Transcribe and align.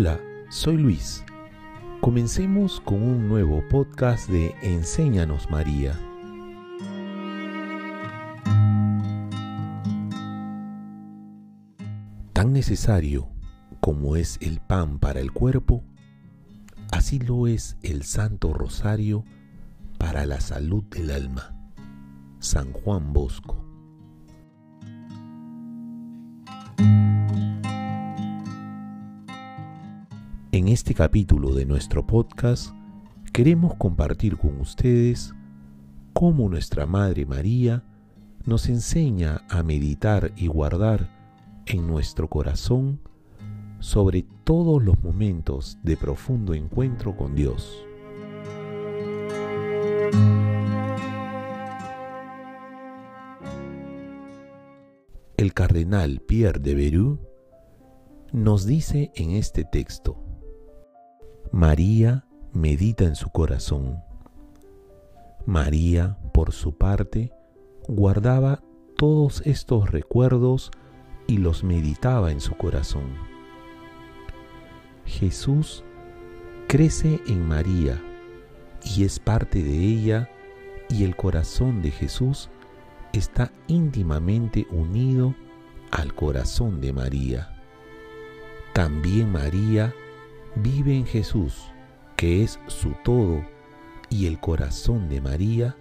Hola, 0.00 0.20
soy 0.48 0.76
Luis. 0.76 1.24
Comencemos 2.00 2.80
con 2.82 3.02
un 3.02 3.26
nuevo 3.26 3.64
podcast 3.68 4.30
de 4.30 4.54
Enséñanos 4.62 5.50
María. 5.50 5.98
Tan 12.32 12.52
necesario 12.52 13.28
como 13.80 14.14
es 14.14 14.38
el 14.40 14.60
pan 14.60 15.00
para 15.00 15.18
el 15.18 15.32
cuerpo, 15.32 15.82
así 16.92 17.18
lo 17.18 17.48
es 17.48 17.76
el 17.82 18.04
Santo 18.04 18.52
Rosario 18.52 19.24
para 19.98 20.26
la 20.26 20.40
salud 20.40 20.84
del 20.84 21.10
alma. 21.10 21.56
San 22.38 22.72
Juan 22.72 23.12
Bosco. 23.12 23.67
En 30.58 30.66
este 30.66 30.92
capítulo 30.92 31.54
de 31.54 31.64
nuestro 31.64 32.04
podcast 32.04 32.74
queremos 33.32 33.76
compartir 33.76 34.36
con 34.36 34.60
ustedes 34.60 35.32
cómo 36.12 36.48
nuestra 36.48 36.84
Madre 36.84 37.24
María 37.26 37.84
nos 38.44 38.68
enseña 38.68 39.42
a 39.48 39.62
meditar 39.62 40.32
y 40.34 40.48
guardar 40.48 41.08
en 41.66 41.86
nuestro 41.86 42.28
corazón 42.28 43.00
sobre 43.78 44.26
todos 44.42 44.82
los 44.82 45.00
momentos 45.00 45.78
de 45.84 45.96
profundo 45.96 46.54
encuentro 46.54 47.16
con 47.16 47.36
Dios. 47.36 47.86
El 55.36 55.54
cardenal 55.54 56.20
Pierre 56.26 56.58
de 56.58 56.74
Beru 56.74 57.20
nos 58.32 58.66
dice 58.66 59.12
en 59.14 59.30
este 59.30 59.62
texto, 59.62 60.27
María 61.52 62.26
medita 62.52 63.04
en 63.04 63.16
su 63.16 63.30
corazón. 63.30 64.02
María, 65.46 66.18
por 66.34 66.52
su 66.52 66.76
parte, 66.76 67.32
guardaba 67.86 68.62
todos 68.96 69.40
estos 69.46 69.90
recuerdos 69.90 70.70
y 71.26 71.38
los 71.38 71.64
meditaba 71.64 72.32
en 72.32 72.42
su 72.42 72.54
corazón. 72.54 73.14
Jesús 75.06 75.84
crece 76.66 77.20
en 77.26 77.48
María 77.48 77.98
y 78.84 79.04
es 79.04 79.18
parte 79.18 79.62
de 79.62 79.78
ella 79.78 80.28
y 80.90 81.04
el 81.04 81.16
corazón 81.16 81.80
de 81.80 81.90
Jesús 81.90 82.50
está 83.14 83.50
íntimamente 83.68 84.66
unido 84.70 85.34
al 85.92 86.14
corazón 86.14 86.82
de 86.82 86.92
María. 86.92 87.56
También 88.74 89.32
María 89.32 89.94
vive 90.56 90.94
en 90.94 91.06
Jesús, 91.06 91.70
que 92.16 92.42
es 92.42 92.58
su 92.66 92.94
todo, 93.04 93.44
y 94.10 94.26
el 94.26 94.40
corazón 94.40 95.08
de 95.08 95.20
María 95.20 95.76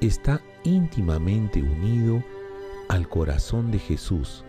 está 0.00 0.40
íntimamente 0.64 1.62
unido 1.62 2.22
al 2.88 3.08
corazón 3.08 3.70
de 3.70 3.78
Jesús, 3.78 4.44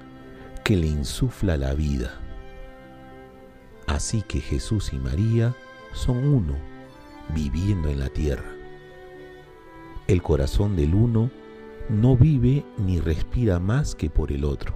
que 0.63 0.77
le 0.77 0.87
insufla 0.87 1.57
la 1.57 1.73
vida. 1.73 2.19
Así 3.87 4.21
que 4.21 4.39
Jesús 4.39 4.93
y 4.93 4.97
María 4.97 5.55
son 5.93 6.25
uno, 6.25 6.55
viviendo 7.35 7.89
en 7.89 7.99
la 7.99 8.09
tierra. 8.09 8.55
El 10.07 10.21
corazón 10.21 10.75
del 10.75 10.95
uno 10.95 11.29
no 11.89 12.15
vive 12.15 12.65
ni 12.77 12.99
respira 12.99 13.59
más 13.59 13.95
que 13.95 14.09
por 14.09 14.31
el 14.31 14.45
otro. 14.45 14.75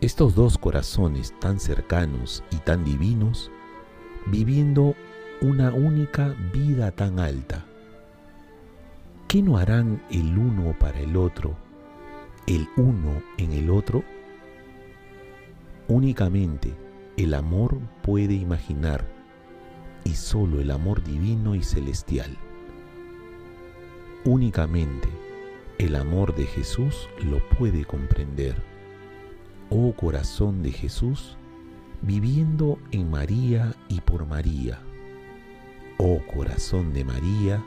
Estos 0.00 0.36
dos 0.36 0.58
corazones 0.58 1.34
tan 1.40 1.58
cercanos 1.58 2.44
y 2.52 2.56
tan 2.58 2.84
divinos, 2.84 3.50
viviendo 4.26 4.94
una 5.40 5.72
única 5.72 6.36
vida 6.52 6.92
tan 6.92 7.18
alta, 7.18 7.66
¿qué 9.26 9.42
no 9.42 9.58
harán 9.58 10.00
el 10.08 10.38
uno 10.38 10.72
para 10.78 11.00
el 11.00 11.16
otro, 11.16 11.56
el 12.46 12.68
uno 12.76 13.20
en 13.38 13.50
el 13.50 13.70
otro? 13.70 14.04
Únicamente 15.88 16.72
el 17.16 17.34
amor 17.34 17.80
puede 18.02 18.34
imaginar 18.34 19.04
y 20.04 20.14
solo 20.14 20.60
el 20.60 20.70
amor 20.70 21.02
divino 21.02 21.56
y 21.56 21.64
celestial. 21.64 22.38
Únicamente 24.24 25.08
el 25.78 25.96
amor 25.96 26.36
de 26.36 26.46
Jesús 26.46 27.08
lo 27.24 27.40
puede 27.48 27.84
comprender 27.84 28.67
oh 29.70 29.92
corazón 29.92 30.62
de 30.62 30.72
Jesús, 30.72 31.36
viviendo 32.00 32.78
en 32.90 33.10
María 33.10 33.74
y 33.88 34.00
por 34.00 34.26
María. 34.26 34.78
Oh 35.98 36.20
corazón 36.32 36.92
de 36.94 37.04
María, 37.04 37.62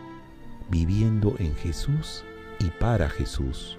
viviendo 0.69 1.35
en 1.37 1.55
Jesús 1.55 2.23
y 2.59 2.69
para 2.79 3.09
Jesús. 3.09 3.77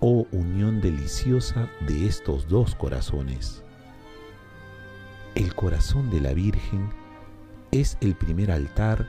Oh 0.00 0.26
unión 0.30 0.80
deliciosa 0.80 1.68
de 1.86 2.06
estos 2.06 2.48
dos 2.48 2.74
corazones. 2.74 3.64
El 5.34 5.54
corazón 5.54 6.10
de 6.10 6.20
la 6.20 6.32
Virgen 6.32 6.90
es 7.72 7.98
el 8.00 8.14
primer 8.14 8.52
altar 8.52 9.08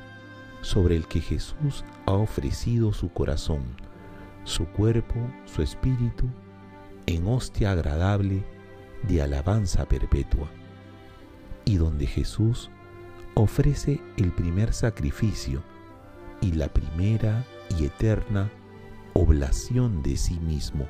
sobre 0.62 0.96
el 0.96 1.06
que 1.08 1.22
Jesús 1.22 1.84
ha 2.08 2.14
ofrecido 2.14 2.94
su 2.94 3.10
corazón, 3.10 3.64
su 4.44 4.66
cuerpo, 4.66 5.20
su 5.46 5.62
espíritu 5.62 6.28
en 7.08 7.28
hostia 7.28 7.72
agradable 7.72 8.44
de 9.08 9.22
alabanza 9.22 9.86
perpetua, 9.86 10.50
y 11.66 11.78
donde 11.78 12.08
Jesús 12.08 12.70
ofrece 13.36 14.02
el 14.18 14.32
primer 14.32 14.74
sacrificio 14.74 15.62
y 16.42 16.54
la 16.54 16.70
primera 16.70 17.44
y 17.78 17.86
eterna 17.86 18.52
oblación 19.14 20.04
de 20.04 20.18
sí 20.18 20.40
mismo. 20.40 20.88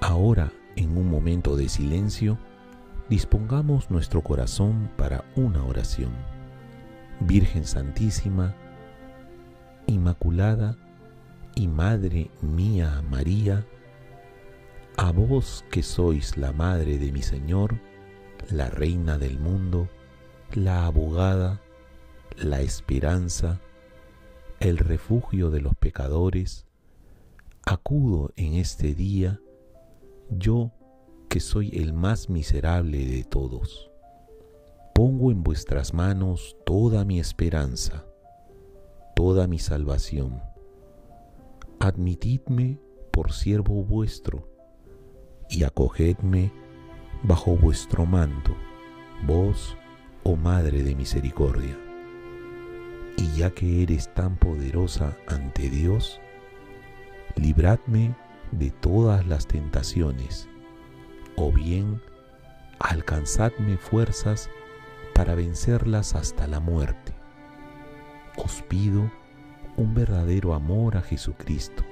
Ahora 0.00 0.52
en 0.76 0.96
un 0.96 1.10
momento 1.10 1.56
de 1.56 1.68
silencio, 1.68 2.38
dispongamos 3.08 3.90
nuestro 3.90 4.22
corazón 4.22 4.90
para 4.96 5.24
una 5.36 5.64
oración. 5.64 6.12
Virgen 7.20 7.64
Santísima, 7.64 8.54
Inmaculada 9.86 10.76
y 11.54 11.68
Madre 11.68 12.30
mía 12.40 13.02
María, 13.10 13.66
a 14.96 15.12
vos 15.12 15.64
que 15.70 15.82
sois 15.82 16.36
la 16.36 16.52
Madre 16.52 16.98
de 16.98 17.12
mi 17.12 17.22
Señor, 17.22 17.78
la 18.50 18.70
Reina 18.70 19.18
del 19.18 19.38
mundo, 19.38 19.88
la 20.54 20.86
abogada, 20.86 21.60
la 22.36 22.60
esperanza, 22.60 23.60
el 24.60 24.78
refugio 24.78 25.50
de 25.50 25.60
los 25.60 25.74
pecadores, 25.76 26.66
acudo 27.64 28.32
en 28.36 28.54
este 28.54 28.94
día 28.94 29.40
yo 30.38 30.72
que 31.28 31.40
soy 31.40 31.70
el 31.72 31.92
más 31.92 32.28
miserable 32.28 33.06
de 33.06 33.24
todos. 33.24 33.90
Pongo 34.94 35.30
en 35.30 35.42
vuestras 35.42 35.94
manos 35.94 36.56
toda 36.66 37.04
mi 37.04 37.18
esperanza, 37.18 38.04
toda 39.16 39.46
mi 39.46 39.58
salvación. 39.58 40.42
Admitidme 41.80 42.78
por 43.10 43.32
siervo 43.32 43.82
vuestro 43.82 44.48
y 45.48 45.64
acogedme 45.64 46.52
bajo 47.22 47.56
vuestro 47.56 48.06
manto, 48.06 48.54
vos, 49.26 49.76
oh 50.24 50.36
Madre 50.36 50.82
de 50.82 50.94
Misericordia. 50.94 51.78
Y 53.16 53.38
ya 53.38 53.50
que 53.50 53.82
eres 53.82 54.12
tan 54.14 54.36
poderosa 54.36 55.16
ante 55.26 55.68
Dios, 55.68 56.20
libradme 57.36 58.14
de 58.52 58.70
todas 58.70 59.26
las 59.26 59.46
tentaciones, 59.46 60.48
o 61.36 61.50
bien 61.50 62.00
alcanzadme 62.78 63.76
fuerzas 63.76 64.50
para 65.14 65.34
vencerlas 65.34 66.14
hasta 66.14 66.46
la 66.46 66.60
muerte. 66.60 67.14
Os 68.36 68.62
pido 68.62 69.10
un 69.76 69.94
verdadero 69.94 70.54
amor 70.54 70.96
a 70.96 71.02
Jesucristo. 71.02 71.82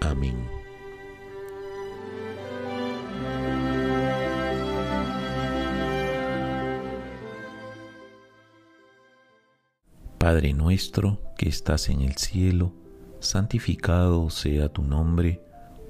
Amén. 0.00 0.48
Padre 10.18 10.52
nuestro 10.52 11.20
que 11.36 11.48
estás 11.48 11.88
en 11.88 12.02
el 12.02 12.16
cielo, 12.16 12.72
santificado 13.20 14.30
sea 14.30 14.68
tu 14.68 14.82
nombre 14.82 15.42